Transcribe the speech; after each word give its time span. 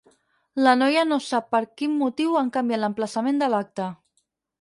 La 0.67 0.71
noia 0.77 1.01
no 1.09 1.19
sap 1.25 1.51
per 1.55 1.61
quin 1.81 1.93
motiu 1.99 2.39
han 2.39 2.49
canviat 2.57 2.83
l'emplaçament 2.85 3.39
de 3.43 3.51
l'acte. 3.55 3.91